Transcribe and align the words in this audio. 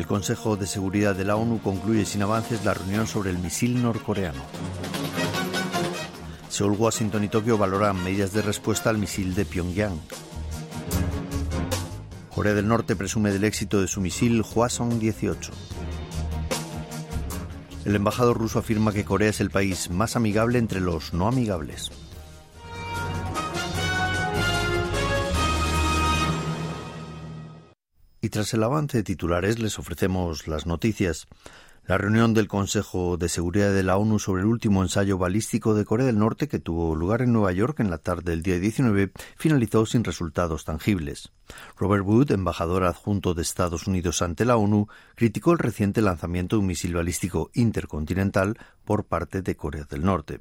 El 0.00 0.06
Consejo 0.06 0.56
de 0.56 0.66
Seguridad 0.66 1.14
de 1.14 1.26
la 1.26 1.36
ONU 1.36 1.60
concluye 1.60 2.06
sin 2.06 2.22
avances 2.22 2.64
la 2.64 2.72
reunión 2.72 3.06
sobre 3.06 3.28
el 3.28 3.38
misil 3.38 3.82
norcoreano. 3.82 4.40
Seúl, 6.48 6.72
Washington 6.72 7.24
y 7.24 7.28
Tokio 7.28 7.58
valoran 7.58 8.02
medidas 8.02 8.32
de 8.32 8.40
respuesta 8.40 8.88
al 8.88 8.96
misil 8.96 9.34
de 9.34 9.44
Pyongyang. 9.44 10.00
Corea 12.34 12.54
del 12.54 12.66
Norte 12.66 12.96
presume 12.96 13.30
del 13.30 13.44
éxito 13.44 13.82
de 13.82 13.88
su 13.88 14.00
misil 14.00 14.42
Hwasong-18. 14.42 15.50
El 17.84 17.94
embajador 17.94 18.38
ruso 18.38 18.58
afirma 18.58 18.94
que 18.94 19.04
Corea 19.04 19.28
es 19.28 19.42
el 19.42 19.50
país 19.50 19.90
más 19.90 20.16
amigable 20.16 20.58
entre 20.58 20.80
los 20.80 21.12
no 21.12 21.28
amigables. 21.28 21.90
Tras 28.30 28.54
el 28.54 28.62
avance 28.62 28.98
de 28.98 29.02
titulares 29.02 29.58
les 29.58 29.78
ofrecemos 29.78 30.48
las 30.48 30.66
noticias. 30.66 31.26
La 31.86 31.98
reunión 31.98 32.34
del 32.34 32.46
Consejo 32.46 33.16
de 33.16 33.28
Seguridad 33.28 33.72
de 33.72 33.82
la 33.82 33.96
ONU 33.96 34.20
sobre 34.20 34.42
el 34.42 34.48
último 34.48 34.82
ensayo 34.82 35.18
balístico 35.18 35.74
de 35.74 35.84
Corea 35.84 36.06
del 36.06 36.18
Norte 36.18 36.46
que 36.46 36.60
tuvo 36.60 36.94
lugar 36.94 37.22
en 37.22 37.32
Nueva 37.32 37.50
York 37.52 37.80
en 37.80 37.90
la 37.90 37.98
tarde 37.98 38.30
del 38.30 38.42
día 38.42 38.60
19 38.60 39.10
finalizó 39.36 39.84
sin 39.86 40.04
resultados 40.04 40.64
tangibles. 40.64 41.32
Robert 41.76 42.04
Wood, 42.06 42.30
embajador 42.30 42.84
adjunto 42.84 43.34
de 43.34 43.42
Estados 43.42 43.88
Unidos 43.88 44.22
ante 44.22 44.44
la 44.44 44.56
ONU, 44.56 44.86
criticó 45.16 45.52
el 45.52 45.58
reciente 45.58 46.00
lanzamiento 46.00 46.56
de 46.56 46.60
un 46.60 46.66
misil 46.66 46.94
balístico 46.94 47.50
intercontinental 47.54 48.56
por 48.84 49.04
parte 49.04 49.42
de 49.42 49.56
Corea 49.56 49.84
del 49.84 50.04
Norte. 50.04 50.40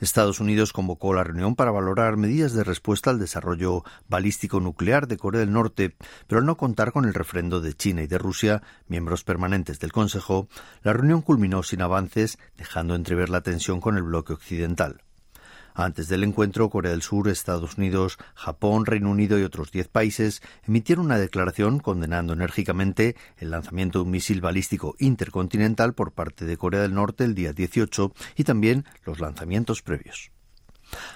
Estados 0.00 0.40
Unidos 0.40 0.72
convocó 0.72 1.14
la 1.14 1.24
reunión 1.24 1.56
para 1.56 1.70
valorar 1.70 2.16
medidas 2.16 2.52
de 2.52 2.64
respuesta 2.64 3.10
al 3.10 3.18
desarrollo 3.18 3.84
balístico 4.08 4.60
nuclear 4.60 5.06
de 5.06 5.16
Corea 5.16 5.40
del 5.40 5.52
Norte, 5.52 5.96
pero 6.26 6.40
al 6.40 6.46
no 6.46 6.56
contar 6.56 6.92
con 6.92 7.04
el 7.04 7.14
refrendo 7.14 7.60
de 7.60 7.74
China 7.74 8.02
y 8.02 8.06
de 8.06 8.18
Rusia, 8.18 8.62
miembros 8.88 9.24
permanentes 9.24 9.80
del 9.80 9.92
Consejo, 9.92 10.48
la 10.82 10.92
reunión 10.92 11.22
culminó 11.22 11.62
sin 11.62 11.82
avances, 11.82 12.38
dejando 12.56 12.94
entrever 12.94 13.30
la 13.30 13.42
tensión 13.42 13.80
con 13.80 13.96
el 13.96 14.02
bloque 14.02 14.32
occidental. 14.32 15.02
Antes 15.80 16.08
del 16.08 16.24
encuentro, 16.24 16.68
Corea 16.68 16.92
del 16.92 17.00
Sur, 17.00 17.26
Estados 17.28 17.78
Unidos, 17.78 18.18
Japón, 18.34 18.84
Reino 18.84 19.10
Unido 19.10 19.38
y 19.38 19.44
otros 19.44 19.72
diez 19.72 19.88
países 19.88 20.42
emitieron 20.66 21.06
una 21.06 21.16
declaración 21.16 21.78
condenando 21.78 22.34
enérgicamente 22.34 23.16
el 23.38 23.50
lanzamiento 23.50 23.98
de 23.98 24.04
un 24.04 24.10
misil 24.10 24.42
balístico 24.42 24.94
intercontinental 24.98 25.94
por 25.94 26.12
parte 26.12 26.44
de 26.44 26.58
Corea 26.58 26.82
del 26.82 26.92
Norte 26.92 27.24
el 27.24 27.34
día 27.34 27.54
18 27.54 28.12
y 28.36 28.44
también 28.44 28.84
los 29.06 29.20
lanzamientos 29.20 29.80
previos. 29.80 30.32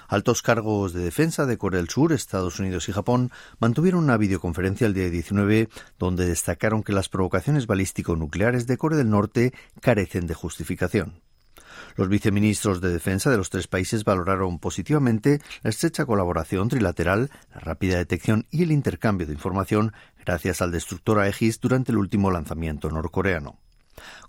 Altos 0.07 0.41
cargos 0.41 0.93
de 0.93 1.03
defensa 1.03 1.45
de 1.45 1.59
Corea 1.59 1.77
del 1.79 1.89
Sur, 1.89 2.11
Estados 2.11 2.59
Unidos 2.59 2.89
y 2.89 2.91
Japón 2.91 3.29
mantuvieron 3.59 4.03
una 4.03 4.17
videoconferencia 4.17 4.87
el 4.87 4.95
día 4.95 5.11
19 5.11 5.69
donde 5.99 6.25
destacaron 6.25 6.81
que 6.81 6.93
las 6.93 7.09
provocaciones 7.09 7.67
balístico-nucleares 7.67 8.65
de 8.65 8.77
Corea 8.77 8.97
del 8.97 9.11
Norte 9.11 9.53
carecen 9.79 10.25
de 10.25 10.33
justificación. 10.33 11.21
Los 11.95 12.09
viceministros 12.09 12.81
de 12.81 12.91
Defensa 12.91 13.29
de 13.29 13.37
los 13.37 13.49
tres 13.49 13.67
países 13.67 14.03
valoraron 14.03 14.59
positivamente 14.59 15.39
la 15.63 15.69
estrecha 15.69 16.05
colaboración 16.05 16.69
trilateral, 16.69 17.29
la 17.53 17.59
rápida 17.59 17.97
detección 17.97 18.45
y 18.51 18.63
el 18.63 18.71
intercambio 18.71 19.27
de 19.27 19.33
información 19.33 19.93
gracias 20.25 20.61
al 20.61 20.71
destructor 20.71 21.19
Aegis 21.19 21.59
durante 21.59 21.91
el 21.91 21.97
último 21.97 22.31
lanzamiento 22.31 22.89
norcoreano. 22.89 23.59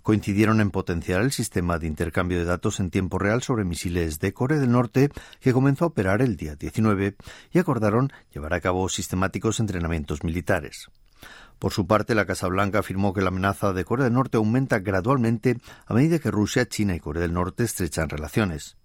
Coincidieron 0.01 0.61
en 0.61 0.71
potenciar 0.71 1.21
el 1.21 1.31
sistema 1.31 1.77
de 1.79 1.87
intercambio 1.87 2.37
de 2.37 2.45
datos 2.45 2.79
en 2.79 2.89
tiempo 2.89 3.19
real 3.19 3.43
sobre 3.43 3.65
misiles 3.65 4.19
de 4.19 4.33
Corea 4.33 4.59
del 4.59 4.71
Norte 4.71 5.09
que 5.41 5.53
comenzó 5.53 5.85
a 5.85 5.89
operar 5.89 6.21
el 6.21 6.37
día 6.37 6.55
19 6.55 7.15
y 7.51 7.59
acordaron 7.59 8.11
llevar 8.33 8.53
a 8.53 8.61
cabo 8.61 8.87
sistemáticos 8.87 9.59
entrenamientos 9.59 10.23
militares. 10.23 10.89
Por 11.59 11.73
su 11.73 11.87
parte, 11.87 12.15
la 12.15 12.25
Casa 12.25 12.47
Blanca 12.47 12.79
afirmó 12.79 13.13
que 13.13 13.21
la 13.21 13.29
amenaza 13.29 13.73
de 13.73 13.85
Corea 13.85 14.05
del 14.05 14.13
Norte 14.13 14.37
aumenta 14.37 14.79
gradualmente 14.79 15.57
a 15.85 15.93
medida 15.93 16.19
que 16.19 16.31
Rusia, 16.31 16.67
China 16.67 16.95
y 16.95 16.99
Corea 16.99 17.21
del 17.21 17.33
Norte 17.33 17.63
estrechan 17.63 18.09
relaciones. 18.09 18.77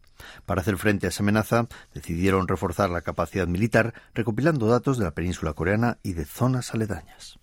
Para 0.46 0.60
hacer 0.60 0.76
frente 0.76 1.06
a 1.06 1.10
esa 1.10 1.22
amenaza, 1.22 1.66
decidieron 1.94 2.48
reforzar 2.48 2.90
la 2.90 3.02
capacidad 3.02 3.46
militar 3.46 3.92
recopilando 4.14 4.66
datos 4.66 4.98
de 4.98 5.04
la 5.04 5.14
península 5.14 5.52
coreana 5.52 5.98
y 6.02 6.12
de 6.14 6.24
zonas 6.24 6.72
aledañas. 6.74 7.38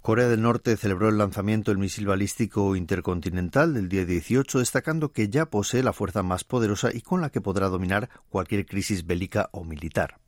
Corea 0.00 0.26
del 0.26 0.42
Norte 0.42 0.76
celebró 0.76 1.08
el 1.08 1.18
lanzamiento 1.18 1.70
del 1.70 1.78
misil 1.78 2.08
balístico 2.08 2.74
intercontinental 2.74 3.72
del 3.72 3.88
día 3.88 4.04
18, 4.04 4.58
destacando 4.58 5.12
que 5.12 5.28
ya 5.28 5.46
posee 5.46 5.84
la 5.84 5.92
fuerza 5.92 6.24
más 6.24 6.42
poderosa 6.42 6.90
y 6.92 7.02
con 7.02 7.20
la 7.20 7.30
que 7.30 7.40
podrá 7.40 7.68
dominar 7.68 8.10
cualquier 8.28 8.66
crisis 8.66 9.06
bélica 9.06 9.48
o 9.52 9.62
militar. 9.62 10.18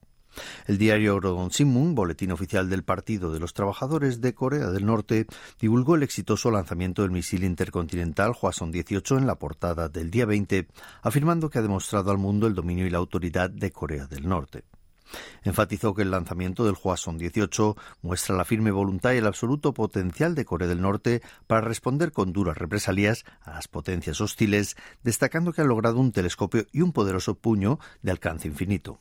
El 0.66 0.78
diario 0.78 1.20
Rodon 1.20 1.50
Sinmun, 1.50 1.94
boletín 1.94 2.32
oficial 2.32 2.68
del 2.68 2.84
Partido 2.84 3.32
de 3.32 3.40
los 3.40 3.54
Trabajadores 3.54 4.20
de 4.20 4.34
Corea 4.34 4.70
del 4.70 4.86
Norte, 4.86 5.26
divulgó 5.60 5.94
el 5.94 6.02
exitoso 6.02 6.50
lanzamiento 6.50 7.02
del 7.02 7.10
misil 7.10 7.44
intercontinental 7.44 8.32
Hwasong-18 8.32 9.18
en 9.18 9.26
la 9.26 9.38
portada 9.38 9.88
del 9.88 10.10
día 10.10 10.26
20, 10.26 10.68
afirmando 11.02 11.50
que 11.50 11.58
ha 11.58 11.62
demostrado 11.62 12.10
al 12.10 12.18
mundo 12.18 12.46
el 12.46 12.54
dominio 12.54 12.86
y 12.86 12.90
la 12.90 12.98
autoridad 12.98 13.50
de 13.50 13.70
Corea 13.70 14.06
del 14.06 14.28
Norte. 14.28 14.64
Enfatizó 15.42 15.94
que 15.94 16.02
el 16.02 16.10
lanzamiento 16.10 16.64
del 16.64 16.74
Hwasong-18 16.74 17.76
muestra 18.02 18.36
la 18.36 18.44
firme 18.44 18.70
voluntad 18.70 19.12
y 19.12 19.18
el 19.18 19.26
absoluto 19.26 19.74
potencial 19.74 20.34
de 20.34 20.44
Corea 20.44 20.68
del 20.68 20.80
Norte 20.80 21.22
para 21.46 21.60
responder 21.60 22.12
con 22.12 22.32
duras 22.32 22.56
represalias 22.56 23.24
a 23.42 23.52
las 23.52 23.68
potencias 23.68 24.20
hostiles, 24.20 24.76
destacando 25.02 25.52
que 25.52 25.60
ha 25.60 25.64
logrado 25.64 26.00
un 26.00 26.12
telescopio 26.12 26.66
y 26.72 26.80
un 26.80 26.92
poderoso 26.92 27.34
puño 27.34 27.78
de 28.02 28.10
alcance 28.10 28.48
infinito. 28.48 29.00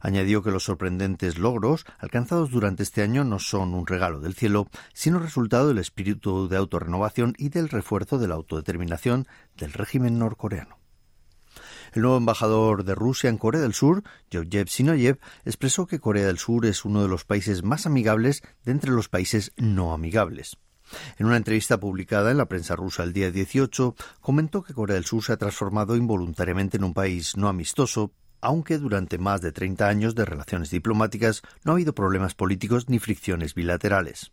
Añadió 0.00 0.42
que 0.42 0.50
los 0.50 0.64
sorprendentes 0.64 1.38
logros 1.38 1.84
alcanzados 1.98 2.50
durante 2.50 2.82
este 2.82 3.02
año 3.02 3.24
no 3.24 3.38
son 3.38 3.74
un 3.74 3.86
regalo 3.86 4.20
del 4.20 4.34
cielo, 4.34 4.68
sino 4.92 5.18
resultado 5.18 5.68
del 5.68 5.78
espíritu 5.78 6.48
de 6.48 6.56
autorrenovación 6.56 7.34
y 7.38 7.48
del 7.48 7.68
refuerzo 7.68 8.18
de 8.18 8.28
la 8.28 8.34
autodeterminación 8.34 9.26
del 9.56 9.72
régimen 9.72 10.18
norcoreano. 10.18 10.78
El 11.92 12.02
nuevo 12.02 12.16
embajador 12.16 12.84
de 12.84 12.94
Rusia 12.94 13.28
en 13.28 13.36
Corea 13.36 13.60
del 13.60 13.74
Sur, 13.74 14.02
Yevgeny 14.30 14.66
Sinoyev, 14.66 15.18
expresó 15.44 15.86
que 15.86 16.00
Corea 16.00 16.26
del 16.26 16.38
Sur 16.38 16.64
es 16.64 16.86
uno 16.86 17.02
de 17.02 17.08
los 17.08 17.24
países 17.24 17.62
más 17.62 17.84
amigables 17.84 18.42
de 18.64 18.72
entre 18.72 18.90
los 18.90 19.10
países 19.10 19.52
no 19.56 19.92
amigables. 19.92 20.56
En 21.18 21.26
una 21.26 21.36
entrevista 21.36 21.78
publicada 21.78 22.30
en 22.30 22.38
la 22.38 22.46
prensa 22.46 22.76
rusa 22.76 23.02
el 23.02 23.12
día 23.12 23.30
18, 23.30 23.94
comentó 24.20 24.62
que 24.62 24.74
Corea 24.74 24.94
del 24.94 25.04
Sur 25.04 25.22
se 25.22 25.32
ha 25.32 25.36
transformado 25.36 25.96
involuntariamente 25.96 26.78
en 26.78 26.84
un 26.84 26.94
país 26.94 27.36
no 27.36 27.48
amistoso, 27.48 28.12
aunque 28.42 28.76
durante 28.76 29.16
más 29.16 29.40
de 29.40 29.52
30 29.52 29.88
años 29.88 30.14
de 30.14 30.26
relaciones 30.26 30.70
diplomáticas 30.70 31.40
no 31.64 31.72
ha 31.72 31.74
habido 31.76 31.94
problemas 31.94 32.34
políticos 32.34 32.90
ni 32.90 32.98
fricciones 32.98 33.54
bilaterales. 33.54 34.32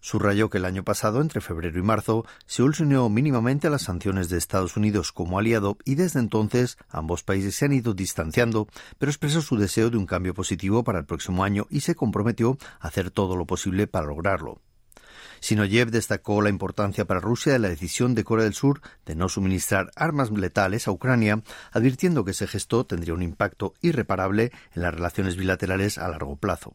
Subrayó 0.00 0.50
que 0.50 0.58
el 0.58 0.66
año 0.66 0.84
pasado, 0.84 1.22
entre 1.22 1.40
febrero 1.40 1.78
y 1.78 1.82
marzo, 1.82 2.26
se 2.44 2.62
unió 2.62 3.08
mínimamente 3.08 3.68
a 3.68 3.70
las 3.70 3.84
sanciones 3.84 4.28
de 4.28 4.36
Estados 4.36 4.76
Unidos 4.76 5.12
como 5.12 5.38
aliado 5.38 5.78
y 5.86 5.94
desde 5.94 6.20
entonces 6.20 6.76
ambos 6.90 7.22
países 7.22 7.54
se 7.54 7.64
han 7.64 7.72
ido 7.72 7.94
distanciando, 7.94 8.68
pero 8.98 9.08
expresó 9.08 9.40
su 9.40 9.56
deseo 9.56 9.88
de 9.88 9.96
un 9.96 10.04
cambio 10.04 10.34
positivo 10.34 10.84
para 10.84 10.98
el 10.98 11.06
próximo 11.06 11.42
año 11.42 11.66
y 11.70 11.80
se 11.80 11.94
comprometió 11.94 12.58
a 12.80 12.88
hacer 12.88 13.10
todo 13.10 13.34
lo 13.34 13.46
posible 13.46 13.86
para 13.86 14.06
lograrlo. 14.06 14.60
Sinoyev 15.44 15.90
destacó 15.90 16.40
la 16.40 16.48
importancia 16.48 17.04
para 17.04 17.20
Rusia 17.20 17.52
de 17.52 17.58
la 17.58 17.68
decisión 17.68 18.14
de 18.14 18.24
Corea 18.24 18.44
del 18.44 18.54
Sur 18.54 18.80
de 19.04 19.14
no 19.14 19.28
suministrar 19.28 19.90
armas 19.94 20.30
letales 20.30 20.88
a 20.88 20.90
Ucrania, 20.90 21.42
advirtiendo 21.70 22.24
que 22.24 22.30
ese 22.30 22.46
gesto 22.46 22.86
tendría 22.86 23.12
un 23.12 23.20
impacto 23.20 23.74
irreparable 23.82 24.52
en 24.74 24.80
las 24.80 24.94
relaciones 24.94 25.36
bilaterales 25.36 25.98
a 25.98 26.08
largo 26.08 26.36
plazo. 26.36 26.72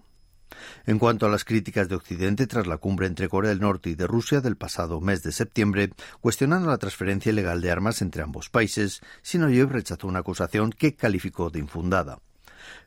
En 0.86 1.00
cuanto 1.00 1.26
a 1.26 1.30
las 1.30 1.46
críticas 1.46 1.90
de 1.90 1.96
Occidente 1.96 2.46
tras 2.46 2.68
la 2.68 2.78
cumbre 2.78 3.08
entre 3.08 3.28
Corea 3.28 3.50
del 3.50 3.60
Norte 3.60 3.90
y 3.90 3.96
de 3.96 4.06
Rusia 4.06 4.40
del 4.40 4.56
pasado 4.56 5.02
mes 5.02 5.24
de 5.24 5.32
septiembre, 5.32 5.90
cuestionando 6.22 6.70
la 6.70 6.78
transferencia 6.78 7.32
ilegal 7.32 7.62
de 7.62 7.72
armas 7.72 8.04
entre 8.04 8.22
ambos 8.22 8.52
países, 8.52 9.02
Sinoyev 9.24 9.72
rechazó 9.72 10.06
una 10.06 10.20
acusación 10.20 10.70
que 10.70 10.94
calificó 10.94 11.50
de 11.50 11.58
infundada. 11.58 12.20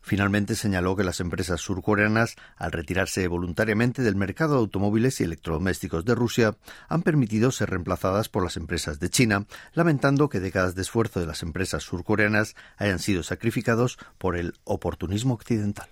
Finalmente 0.02 0.54
señaló 0.54 0.96
que 0.96 1.04
las 1.04 1.20
empresas 1.20 1.60
surcoreanas, 1.60 2.36
al 2.56 2.72
retirarse 2.72 3.26
voluntariamente 3.28 4.02
del 4.02 4.16
mercado 4.16 4.54
de 4.54 4.60
automóviles 4.60 5.20
y 5.20 5.24
electrodomésticos 5.24 6.04
de 6.04 6.14
Rusia, 6.14 6.56
han 6.88 7.02
permitido 7.02 7.50
ser 7.50 7.70
reemplazadas 7.70 8.28
por 8.28 8.42
las 8.42 8.56
empresas 8.56 9.00
de 9.00 9.10
China, 9.10 9.46
lamentando 9.74 10.28
que 10.28 10.40
décadas 10.40 10.74
de 10.74 10.82
esfuerzo 10.82 11.20
de 11.20 11.26
las 11.26 11.42
empresas 11.42 11.82
surcoreanas 11.82 12.56
hayan 12.76 12.98
sido 12.98 13.22
sacrificados 13.22 13.98
por 14.18 14.36
el 14.36 14.54
oportunismo 14.64 15.34
occidental. 15.34 15.88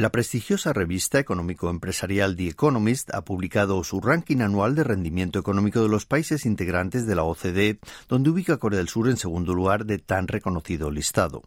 La 0.00 0.12
prestigiosa 0.12 0.72
revista 0.72 1.18
económico-empresarial 1.18 2.36
The 2.36 2.46
Economist 2.46 3.12
ha 3.12 3.24
publicado 3.24 3.82
su 3.82 4.00
ranking 4.00 4.42
anual 4.42 4.76
de 4.76 4.84
rendimiento 4.84 5.40
económico 5.40 5.82
de 5.82 5.88
los 5.88 6.06
países 6.06 6.46
integrantes 6.46 7.04
de 7.04 7.16
la 7.16 7.24
OCDE, 7.24 7.80
donde 8.08 8.30
ubica 8.30 8.52
a 8.52 8.56
Corea 8.58 8.78
del 8.78 8.88
Sur 8.88 9.08
en 9.08 9.16
segundo 9.16 9.54
lugar 9.54 9.86
de 9.86 9.98
tan 9.98 10.28
reconocido 10.28 10.92
listado. 10.92 11.42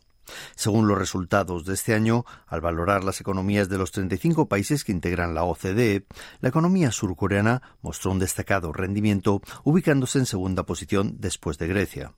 Según 0.58 0.90
los 0.90 0.98
resultados 0.98 1.64
de 1.64 1.76
este 1.76 1.94
año, 1.94 2.26
al 2.46 2.60
valorar 2.60 3.06
las 3.06 3.22
economías 3.22 3.70
de 3.70 3.78
los 3.78 3.94
35 3.94 4.50
países 4.50 4.84
que 4.84 4.92
integran 4.92 5.34
la 5.34 5.46
OCDE, 5.46 6.06
la 6.42 6.50
economía 6.50 6.92
surcoreana 6.92 7.62
mostró 7.82 8.12
un 8.12 8.20
destacado 8.20 8.74
rendimiento, 8.74 9.42
ubicándose 9.64 10.20
en 10.20 10.26
segunda 10.26 10.64
posición 10.64 11.16
después 11.20 11.58
de 11.58 11.68
Grecia. 11.68 12.12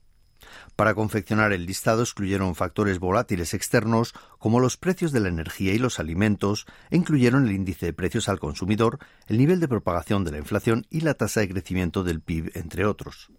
Para 0.76 0.94
confeccionar 0.96 1.54
el 1.54 1.66
listado 1.66 2.02
excluyeron 2.04 2.56
factores 2.56 3.00
volátiles 3.00 3.54
externos 3.54 4.14
como 4.40 4.60
los 4.60 4.78
precios 4.78 5.12
de 5.12 5.20
la 5.20 5.30
energía 5.30 5.74
y 5.74 5.80
los 5.80 6.00
alimentos 6.00 6.66
e 6.90 6.98
incluyeron 6.98 7.46
el 7.46 7.52
índice 7.52 7.88
de 7.88 7.94
precios 7.94 8.30
al 8.30 8.40
consumidor, 8.40 9.00
el 9.28 9.38
nivel 9.38 9.60
de 9.60 9.68
propagación 9.68 10.24
de 10.24 10.32
la 10.32 10.38
inflación 10.38 10.86
y 10.90 11.02
la 11.02 11.14
tasa 11.14 11.42
de 11.42 11.50
crecimiento 11.50 12.04
del 12.04 12.22
PIB, 12.22 12.52
entre 12.56 12.86
otros. 12.86 13.32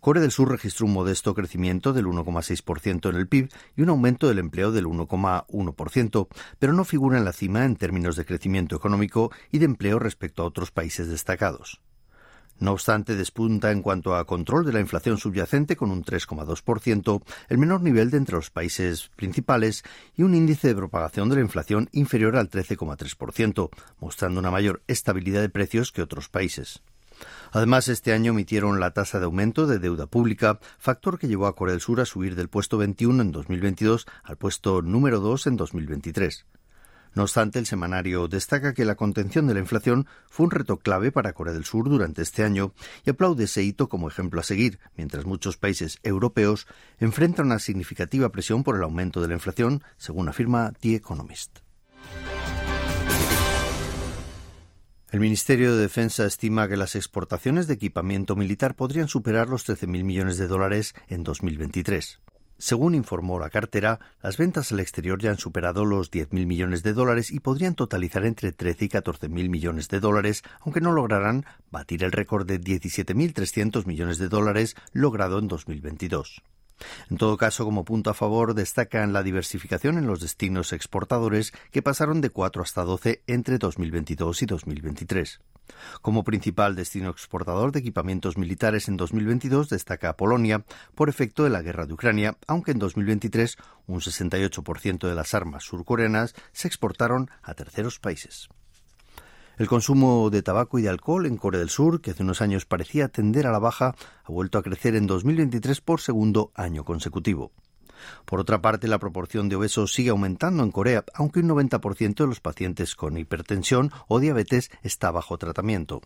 Corea 0.00 0.22
del 0.22 0.30
Sur 0.30 0.50
registró 0.50 0.86
un 0.86 0.92
modesto 0.92 1.34
crecimiento 1.34 1.92
del 1.92 2.06
1,6% 2.06 3.08
en 3.08 3.16
el 3.16 3.28
PIB 3.28 3.48
y 3.76 3.82
un 3.82 3.88
aumento 3.88 4.28
del 4.28 4.38
empleo 4.38 4.72
del 4.72 4.86
1,1%, 4.86 6.28
pero 6.58 6.72
no 6.72 6.84
figura 6.84 7.18
en 7.18 7.24
la 7.24 7.32
cima 7.32 7.64
en 7.64 7.76
términos 7.76 8.16
de 8.16 8.26
crecimiento 8.26 8.76
económico 8.76 9.32
y 9.50 9.58
de 9.58 9.64
empleo 9.64 9.98
respecto 9.98 10.42
a 10.42 10.46
otros 10.46 10.70
países 10.70 11.08
destacados. 11.08 11.80
No 12.60 12.72
obstante, 12.72 13.16
despunta 13.16 13.72
en 13.72 13.82
cuanto 13.82 14.14
a 14.14 14.24
control 14.26 14.64
de 14.64 14.72
la 14.72 14.80
inflación 14.80 15.18
subyacente 15.18 15.76
con 15.76 15.90
un 15.90 16.04
3,2%, 16.04 17.22
el 17.48 17.58
menor 17.58 17.82
nivel 17.82 18.10
de 18.10 18.18
entre 18.18 18.36
los 18.36 18.50
países 18.50 19.10
principales, 19.16 19.82
y 20.16 20.22
un 20.22 20.34
índice 20.34 20.68
de 20.68 20.74
propagación 20.74 21.28
de 21.28 21.36
la 21.36 21.42
inflación 21.42 21.88
inferior 21.92 22.36
al 22.36 22.50
13,3%, 22.50 23.70
mostrando 24.00 24.40
una 24.40 24.50
mayor 24.50 24.82
estabilidad 24.86 25.40
de 25.40 25.48
precios 25.48 25.90
que 25.90 26.02
otros 26.02 26.28
países. 26.28 26.82
Además, 27.52 27.88
este 27.88 28.12
año 28.12 28.32
emitieron 28.32 28.80
la 28.80 28.92
tasa 28.92 29.18
de 29.18 29.26
aumento 29.26 29.66
de 29.66 29.78
deuda 29.78 30.06
pública, 30.06 30.58
factor 30.78 31.18
que 31.18 31.28
llevó 31.28 31.46
a 31.46 31.54
Corea 31.54 31.72
del 31.72 31.80
Sur 31.80 32.00
a 32.00 32.04
subir 32.04 32.34
del 32.34 32.48
puesto 32.48 32.78
21 32.78 33.22
en 33.22 33.32
2022 33.32 34.06
al 34.22 34.36
puesto 34.36 34.82
número 34.82 35.20
2 35.20 35.46
en 35.48 35.56
2023. 35.56 36.46
No 37.14 37.22
obstante, 37.22 37.60
el 37.60 37.66
semanario 37.66 38.26
destaca 38.26 38.74
que 38.74 38.84
la 38.84 38.96
contención 38.96 39.46
de 39.46 39.54
la 39.54 39.60
inflación 39.60 40.06
fue 40.28 40.44
un 40.44 40.50
reto 40.50 40.78
clave 40.78 41.12
para 41.12 41.32
Corea 41.32 41.54
del 41.54 41.64
Sur 41.64 41.88
durante 41.88 42.22
este 42.22 42.42
año 42.42 42.72
y 43.04 43.10
aplaude 43.10 43.44
ese 43.44 43.62
hito 43.62 43.88
como 43.88 44.08
ejemplo 44.08 44.40
a 44.40 44.44
seguir, 44.44 44.80
mientras 44.96 45.24
muchos 45.24 45.56
países 45.56 45.98
europeos 46.02 46.66
enfrentan 46.98 47.46
una 47.46 47.60
significativa 47.60 48.30
presión 48.30 48.64
por 48.64 48.76
el 48.76 48.82
aumento 48.82 49.20
de 49.20 49.28
la 49.28 49.34
inflación, 49.34 49.84
según 49.96 50.28
afirma 50.28 50.72
The 50.80 50.96
Economist. 50.96 51.58
El 55.12 55.20
Ministerio 55.20 55.76
de 55.76 55.82
Defensa 55.82 56.26
estima 56.26 56.66
que 56.66 56.76
las 56.76 56.96
exportaciones 56.96 57.68
de 57.68 57.74
equipamiento 57.74 58.34
militar 58.34 58.74
podrían 58.74 59.06
superar 59.06 59.48
los 59.48 59.64
13.000 59.64 60.02
millones 60.02 60.38
de 60.38 60.48
dólares 60.48 60.96
en 61.06 61.22
2023. 61.22 62.18
Según 62.58 62.94
informó 62.94 63.38
la 63.38 63.50
cartera, 63.50 63.98
las 64.22 64.36
ventas 64.36 64.70
al 64.72 64.80
exterior 64.80 65.20
ya 65.20 65.30
han 65.30 65.38
superado 65.38 65.84
los 65.84 66.10
10.000 66.10 66.46
millones 66.46 66.82
de 66.82 66.92
dólares 66.92 67.30
y 67.30 67.40
podrían 67.40 67.74
totalizar 67.74 68.24
entre 68.24 68.52
13 68.52 68.84
y 68.84 68.88
14.000 68.88 69.48
millones 69.48 69.88
de 69.88 70.00
dólares, 70.00 70.42
aunque 70.60 70.80
no 70.80 70.92
lograrán 70.92 71.44
batir 71.70 72.04
el 72.04 72.12
récord 72.12 72.46
de 72.46 72.60
17.300 72.60 73.86
millones 73.86 74.18
de 74.18 74.28
dólares 74.28 74.76
logrado 74.92 75.38
en 75.38 75.48
2022. 75.48 76.42
En 77.10 77.18
todo 77.18 77.36
caso, 77.36 77.64
como 77.64 77.84
punto 77.84 78.10
a 78.10 78.14
favor, 78.14 78.54
destacan 78.54 79.12
la 79.12 79.22
diversificación 79.22 79.98
en 79.98 80.06
los 80.06 80.20
destinos 80.20 80.72
exportadores, 80.72 81.52
que 81.70 81.82
pasaron 81.82 82.20
de 82.20 82.30
4 82.30 82.62
hasta 82.62 82.82
12 82.82 83.22
entre 83.26 83.58
2022 83.58 84.42
y 84.42 84.46
2023. 84.46 85.40
Como 86.02 86.24
principal 86.24 86.74
destino 86.74 87.10
exportador 87.10 87.72
de 87.72 87.80
equipamientos 87.80 88.36
militares 88.36 88.88
en 88.88 88.96
2022 88.96 89.68
destaca 89.68 90.16
Polonia 90.16 90.64
por 90.94 91.08
efecto 91.08 91.44
de 91.44 91.50
la 91.50 91.62
guerra 91.62 91.86
de 91.86 91.94
Ucrania, 91.94 92.36
aunque 92.46 92.72
en 92.72 92.78
2023 92.78 93.56
un 93.86 94.00
68% 94.00 95.08
de 95.08 95.14
las 95.14 95.34
armas 95.34 95.64
surcoreanas 95.64 96.34
se 96.52 96.68
exportaron 96.68 97.30
a 97.42 97.54
terceros 97.54 97.98
países. 97.98 98.48
El 99.56 99.68
consumo 99.68 100.30
de 100.30 100.42
tabaco 100.42 100.80
y 100.80 100.82
de 100.82 100.88
alcohol 100.88 101.26
en 101.26 101.36
Corea 101.36 101.60
del 101.60 101.70
Sur, 101.70 102.00
que 102.00 102.10
hace 102.10 102.24
unos 102.24 102.42
años 102.42 102.66
parecía 102.66 103.08
tender 103.08 103.46
a 103.46 103.52
la 103.52 103.60
baja, 103.60 103.94
ha 104.24 104.32
vuelto 104.32 104.58
a 104.58 104.62
crecer 104.62 104.96
en 104.96 105.06
2023 105.06 105.80
por 105.80 106.00
segundo 106.00 106.50
año 106.54 106.84
consecutivo. 106.84 107.52
Por 108.24 108.40
otra 108.40 108.60
parte, 108.60 108.88
la 108.88 108.98
proporción 108.98 109.48
de 109.48 109.56
obesos 109.56 109.92
sigue 109.92 110.10
aumentando 110.10 110.62
en 110.62 110.70
Corea, 110.70 111.04
aunque 111.14 111.40
un 111.40 111.48
90% 111.48 112.14
de 112.14 112.26
los 112.26 112.40
pacientes 112.40 112.94
con 112.94 113.16
hipertensión 113.16 113.90
o 114.08 114.20
diabetes 114.20 114.70
está 114.82 115.10
bajo 115.10 115.38
tratamiento. 115.38 116.02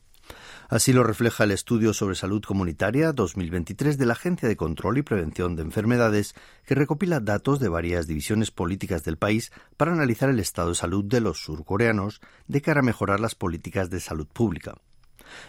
Así 0.69 0.93
lo 0.93 1.02
refleja 1.02 1.44
el 1.44 1.52
estudio 1.52 1.94
sobre 1.94 2.14
salud 2.14 2.43
comunitaria 2.43 3.12
2023 3.12 3.96
de 3.96 4.06
la 4.06 4.12
Agencia 4.12 4.49
de 4.49 4.56
Control 4.56 4.99
y 4.99 5.02
Prevención 5.02 5.56
de 5.56 5.62
Enfermedades, 5.62 6.35
que 6.67 6.75
recopila 6.75 7.20
datos 7.20 7.61
de 7.61 7.69
varias 7.69 8.06
divisiones 8.06 8.50
políticas 8.50 9.05
del 9.05 9.17
país 9.17 9.50
para 9.76 9.93
analizar 9.93 10.29
el 10.29 10.40
estado 10.40 10.70
de 10.70 10.75
salud 10.75 11.05
de 11.05 11.20
los 11.20 11.43
surcoreanos 11.43 12.20
de 12.46 12.61
cara 12.61 12.81
a 12.81 12.85
mejorar 12.85 13.20
las 13.20 13.35
políticas 13.35 13.88
de 13.88 14.00
salud 14.00 14.26
pública. 14.26 14.75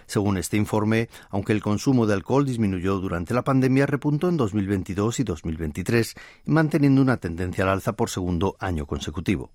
Según 0.06 0.38
este 0.38 0.58
informe, 0.58 1.10
aunque 1.30 1.54
el 1.54 1.62
consumo 1.62 2.06
de 2.06 2.14
alcohol 2.14 2.46
disminuyó 2.46 3.00
durante 3.00 3.34
la 3.34 3.44
pandemia, 3.44 3.86
repuntó 3.86 4.30
en 4.30 4.38
2022 4.38 5.20
y 5.20 5.24
2023, 5.24 6.16
manteniendo 6.46 7.02
una 7.02 7.18
tendencia 7.18 7.64
al 7.64 7.72
alza 7.72 7.94
por 7.94 8.10
segundo 8.10 8.56
año 8.60 8.86
consecutivo. 8.86 9.52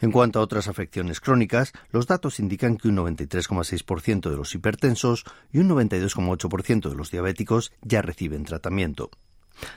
En 0.00 0.12
cuanto 0.12 0.38
a 0.38 0.42
otras 0.42 0.68
afecciones 0.68 1.20
crónicas, 1.20 1.72
los 1.90 2.06
datos 2.06 2.40
indican 2.40 2.76
que 2.76 2.88
un 2.88 2.96
93,6% 2.96 4.30
de 4.30 4.36
los 4.36 4.54
hipertensos 4.54 5.24
y 5.50 5.58
un 5.58 5.68
92,8% 5.70 6.88
de 6.88 6.94
los 6.94 7.10
diabéticos 7.10 7.72
ya 7.80 8.02
reciben 8.02 8.44
tratamiento. 8.44 9.10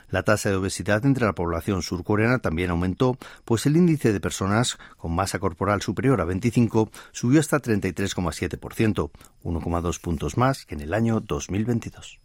La 0.10 0.24
tasa 0.24 0.50
de 0.50 0.56
obesidad 0.56 1.06
entre 1.06 1.26
la 1.26 1.34
población 1.34 1.82
surcoreana 1.82 2.40
también 2.40 2.70
aumentó, 2.70 3.18
pues 3.44 3.66
el 3.66 3.78
índice 3.78 4.14
de 4.14 4.20
personas 4.20 4.78
con 4.98 5.14
masa 5.16 5.40
corporal 5.40 5.82
superior 5.82 6.22
a 6.22 6.26
25 6.26 6.90
subió 7.12 7.40
hasta 7.40 7.62
33,7%, 7.62 9.12
1,2 9.44 10.02
puntos 10.02 10.38
más 10.38 10.66
que 10.66 10.76
en 10.76 10.82
el 10.82 10.94
año 10.94 11.20
2022. 11.20 12.20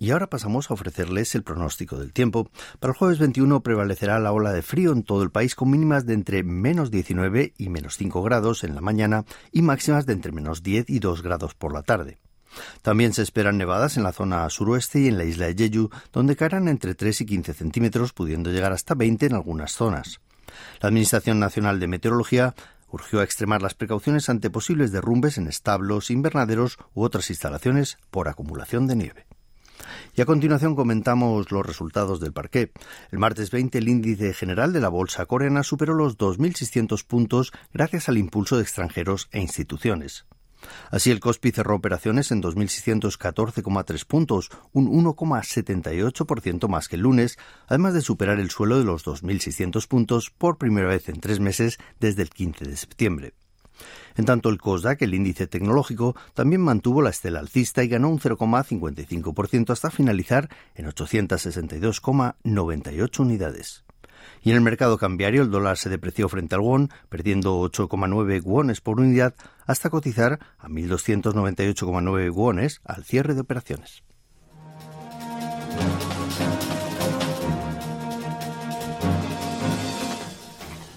Y 0.00 0.12
ahora 0.12 0.30
pasamos 0.30 0.70
a 0.70 0.74
ofrecerles 0.74 1.34
el 1.34 1.42
pronóstico 1.42 1.98
del 1.98 2.12
tiempo. 2.12 2.48
Para 2.78 2.92
el 2.92 2.98
jueves 2.98 3.18
21 3.18 3.62
prevalecerá 3.62 4.18
la 4.20 4.32
ola 4.32 4.52
de 4.52 4.62
frío 4.62 4.92
en 4.92 5.02
todo 5.02 5.22
el 5.22 5.30
país 5.30 5.54
con 5.54 5.70
mínimas 5.70 6.06
de 6.06 6.14
entre 6.14 6.44
menos 6.44 6.90
19 6.90 7.54
y 7.58 7.68
menos 7.68 7.96
5 7.96 8.22
grados 8.22 8.62
en 8.62 8.76
la 8.76 8.80
mañana 8.80 9.24
y 9.50 9.62
máximas 9.62 10.06
de 10.06 10.12
entre 10.12 10.30
menos 10.30 10.62
10 10.62 10.88
y 10.88 11.00
2 11.00 11.22
grados 11.22 11.54
por 11.54 11.72
la 11.72 11.82
tarde. 11.82 12.18
También 12.82 13.12
se 13.12 13.22
esperan 13.22 13.58
nevadas 13.58 13.96
en 13.96 14.02
la 14.02 14.12
zona 14.12 14.48
suroeste 14.50 15.00
y 15.00 15.08
en 15.08 15.18
la 15.18 15.24
isla 15.24 15.46
de 15.46 15.54
Jeju, 15.54 15.90
donde 16.12 16.36
caerán 16.36 16.68
entre 16.68 16.94
3 16.94 17.20
y 17.22 17.26
15 17.26 17.54
centímetros, 17.54 18.12
pudiendo 18.12 18.50
llegar 18.50 18.72
hasta 18.72 18.94
20 18.94 19.26
en 19.26 19.34
algunas 19.34 19.72
zonas. 19.72 20.20
La 20.80 20.88
Administración 20.88 21.38
Nacional 21.38 21.78
de 21.78 21.88
Meteorología 21.88 22.54
urgió 22.90 23.20
a 23.20 23.24
extremar 23.24 23.62
las 23.62 23.74
precauciones 23.74 24.28
ante 24.28 24.50
posibles 24.50 24.92
derrumbes 24.92 25.38
en 25.38 25.46
establos, 25.46 26.10
invernaderos 26.10 26.78
u 26.94 27.02
otras 27.02 27.30
instalaciones 27.30 27.98
por 28.10 28.28
acumulación 28.28 28.86
de 28.86 28.96
nieve. 28.96 29.26
Y 30.14 30.22
a 30.22 30.26
continuación 30.26 30.74
comentamos 30.74 31.52
los 31.52 31.64
resultados 31.64 32.20
del 32.20 32.32
parqué. 32.32 32.72
El 33.12 33.18
martes 33.18 33.50
20 33.50 33.78
el 33.78 33.88
índice 33.88 34.34
general 34.34 34.72
de 34.72 34.80
la 34.80 34.88
bolsa 34.88 35.26
coreana 35.26 35.62
superó 35.62 35.94
los 35.94 36.18
2.600 36.18 37.04
puntos 37.06 37.52
gracias 37.72 38.08
al 38.08 38.18
impulso 38.18 38.56
de 38.56 38.62
extranjeros 38.62 39.28
e 39.30 39.40
instituciones. 39.40 40.26
Así 40.90 41.10
el 41.10 41.20
Kospi 41.20 41.50
cerró 41.50 41.76
operaciones 41.76 42.30
en 42.30 42.42
2.614,3 42.42 44.06
puntos, 44.06 44.50
un 44.72 44.88
1,78% 44.88 46.68
más 46.68 46.88
que 46.88 46.96
el 46.96 47.02
lunes, 47.02 47.38
además 47.66 47.94
de 47.94 48.00
superar 48.00 48.40
el 48.40 48.50
suelo 48.50 48.78
de 48.78 48.84
los 48.84 49.04
2.600 49.04 49.86
puntos 49.86 50.30
por 50.30 50.58
primera 50.58 50.88
vez 50.88 51.08
en 51.08 51.20
tres 51.20 51.40
meses 51.40 51.78
desde 52.00 52.22
el 52.22 52.30
15 52.30 52.64
de 52.64 52.76
septiembre. 52.76 53.34
En 54.16 54.24
tanto, 54.24 54.48
el 54.48 54.58
COSDAC, 54.58 55.02
el 55.02 55.14
índice 55.14 55.46
tecnológico, 55.46 56.16
también 56.34 56.60
mantuvo 56.60 57.02
la 57.02 57.10
estela 57.10 57.38
alcista 57.38 57.84
y 57.84 57.88
ganó 57.88 58.08
un 58.08 58.18
0,55% 58.18 59.70
hasta 59.70 59.90
finalizar 59.90 60.48
en 60.74 60.86
862,98 60.86 63.20
unidades. 63.20 63.84
Y 64.48 64.50
en 64.50 64.56
el 64.56 64.62
mercado 64.62 64.96
cambiario 64.96 65.42
el 65.42 65.50
dólar 65.50 65.76
se 65.76 65.90
depreció 65.90 66.26
frente 66.26 66.54
al 66.54 66.62
won, 66.62 66.88
perdiendo 67.10 67.60
8,9 67.60 68.40
wones 68.42 68.80
por 68.80 68.98
unidad 68.98 69.34
hasta 69.66 69.90
cotizar 69.90 70.38
a 70.56 70.68
1.298,9 70.68 72.32
wones 72.32 72.80
al 72.82 73.04
cierre 73.04 73.34
de 73.34 73.42
operaciones. 73.42 74.02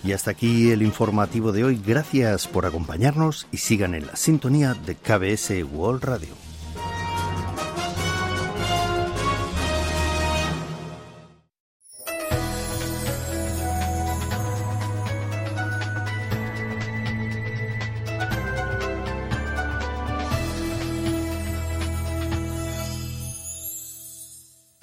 Y 0.06 0.14
hasta 0.14 0.32
aquí 0.32 0.72
el 0.72 0.82
informativo 0.82 1.52
de 1.52 1.66
hoy. 1.66 1.82
Gracias 1.86 2.48
por 2.48 2.66
acompañarnos 2.66 3.48
y 3.52 3.58
sigan 3.58 3.96
en 3.96 4.08
la 4.08 4.16
sintonía 4.16 4.76
de 4.76 4.96
KBS 4.96 5.62
World 5.70 6.06
Radio. 6.06 6.51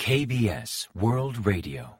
KBS 0.09 0.89
World 0.95 1.45
Radio. 1.45 1.98